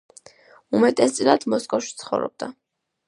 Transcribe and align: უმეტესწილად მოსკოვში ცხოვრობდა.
უმეტესწილად 0.77 1.45
მოსკოვში 1.55 1.93
ცხოვრობდა. 2.01 2.53